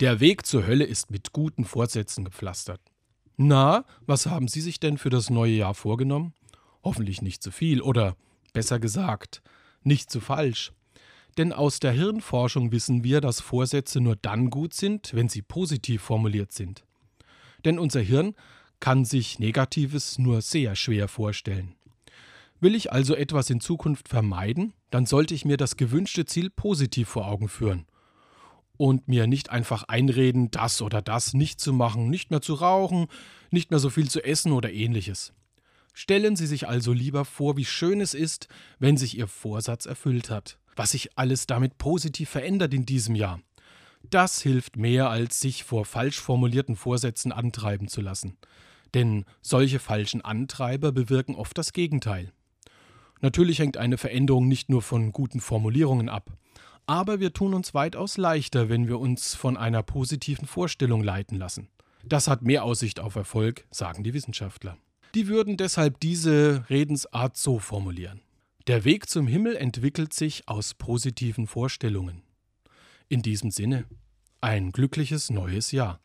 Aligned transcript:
Der 0.00 0.20
Weg 0.20 0.46
zur 0.46 0.64
Hölle 0.64 0.84
ist 0.84 1.10
mit 1.10 1.32
guten 1.32 1.64
Vorsätzen 1.64 2.24
gepflastert. 2.24 2.80
Na, 3.36 3.84
was 4.06 4.26
haben 4.26 4.46
Sie 4.46 4.60
sich 4.60 4.78
denn 4.78 4.96
für 4.96 5.10
das 5.10 5.28
neue 5.28 5.54
Jahr 5.54 5.74
vorgenommen? 5.74 6.34
Hoffentlich 6.84 7.20
nicht 7.20 7.42
zu 7.42 7.50
viel 7.50 7.82
oder 7.82 8.16
besser 8.52 8.78
gesagt, 8.78 9.42
nicht 9.82 10.08
zu 10.08 10.20
falsch. 10.20 10.72
Denn 11.36 11.52
aus 11.52 11.80
der 11.80 11.90
Hirnforschung 11.90 12.70
wissen 12.70 13.02
wir, 13.02 13.20
dass 13.20 13.40
Vorsätze 13.40 14.00
nur 14.00 14.14
dann 14.14 14.50
gut 14.50 14.72
sind, 14.72 15.14
wenn 15.14 15.28
sie 15.28 15.42
positiv 15.42 16.02
formuliert 16.02 16.52
sind. 16.52 16.84
Denn 17.64 17.80
unser 17.80 18.00
Hirn 18.00 18.36
kann 18.78 19.04
sich 19.04 19.40
Negatives 19.40 20.16
nur 20.16 20.42
sehr 20.42 20.76
schwer 20.76 21.08
vorstellen. 21.08 21.74
Will 22.60 22.76
ich 22.76 22.92
also 22.92 23.16
etwas 23.16 23.50
in 23.50 23.60
Zukunft 23.60 24.08
vermeiden, 24.08 24.74
dann 24.90 25.06
sollte 25.06 25.34
ich 25.34 25.44
mir 25.44 25.56
das 25.56 25.76
gewünschte 25.76 26.24
Ziel 26.24 26.50
positiv 26.50 27.08
vor 27.08 27.26
Augen 27.26 27.48
führen 27.48 27.86
und 28.78 29.08
mir 29.08 29.26
nicht 29.26 29.50
einfach 29.50 29.82
einreden, 29.84 30.50
das 30.50 30.80
oder 30.80 31.02
das 31.02 31.34
nicht 31.34 31.60
zu 31.60 31.74
machen, 31.74 32.08
nicht 32.08 32.30
mehr 32.30 32.40
zu 32.40 32.54
rauchen, 32.54 33.08
nicht 33.50 33.70
mehr 33.70 33.80
so 33.80 33.90
viel 33.90 34.08
zu 34.08 34.24
essen 34.24 34.52
oder 34.52 34.72
ähnliches. 34.72 35.34
Stellen 35.92 36.36
Sie 36.36 36.46
sich 36.46 36.66
also 36.66 36.94
lieber 36.94 37.26
vor, 37.26 37.58
wie 37.58 37.66
schön 37.66 38.00
es 38.00 38.14
ist, 38.14 38.48
wenn 38.78 38.96
sich 38.96 39.18
Ihr 39.18 39.26
Vorsatz 39.26 39.84
erfüllt 39.84 40.30
hat 40.30 40.58
was 40.78 40.92
sich 40.92 41.18
alles 41.18 41.46
damit 41.46 41.76
positiv 41.76 42.30
verändert 42.30 42.72
in 42.72 42.86
diesem 42.86 43.14
Jahr. 43.14 43.40
Das 44.08 44.40
hilft 44.40 44.76
mehr, 44.76 45.10
als 45.10 45.40
sich 45.40 45.64
vor 45.64 45.84
falsch 45.84 46.20
formulierten 46.20 46.76
Vorsätzen 46.76 47.32
antreiben 47.32 47.88
zu 47.88 48.00
lassen. 48.00 48.38
Denn 48.94 49.24
solche 49.42 49.80
falschen 49.80 50.22
Antreiber 50.22 50.92
bewirken 50.92 51.34
oft 51.34 51.58
das 51.58 51.72
Gegenteil. 51.72 52.32
Natürlich 53.20 53.58
hängt 53.58 53.76
eine 53.76 53.98
Veränderung 53.98 54.46
nicht 54.46 54.70
nur 54.70 54.80
von 54.80 55.12
guten 55.12 55.40
Formulierungen 55.40 56.08
ab, 56.08 56.30
aber 56.88 57.20
wir 57.20 57.34
tun 57.34 57.52
uns 57.52 57.74
weitaus 57.74 58.16
leichter, 58.16 58.70
wenn 58.70 58.88
wir 58.88 58.98
uns 58.98 59.34
von 59.34 59.58
einer 59.58 59.82
positiven 59.82 60.46
Vorstellung 60.46 61.04
leiten 61.04 61.36
lassen. 61.36 61.68
Das 62.02 62.28
hat 62.28 62.42
mehr 62.42 62.64
Aussicht 62.64 62.98
auf 62.98 63.14
Erfolg, 63.14 63.66
sagen 63.70 64.02
die 64.02 64.14
Wissenschaftler. 64.14 64.78
Die 65.14 65.28
würden 65.28 65.58
deshalb 65.58 66.00
diese 66.00 66.64
Redensart 66.70 67.36
so 67.36 67.58
formulieren. 67.58 68.22
Der 68.68 68.86
Weg 68.86 69.08
zum 69.08 69.26
Himmel 69.26 69.56
entwickelt 69.56 70.14
sich 70.14 70.48
aus 70.48 70.72
positiven 70.72 71.46
Vorstellungen. 71.46 72.22
In 73.10 73.20
diesem 73.20 73.50
Sinne, 73.50 73.84
ein 74.40 74.72
glückliches 74.72 75.28
neues 75.28 75.72
Jahr. 75.72 76.00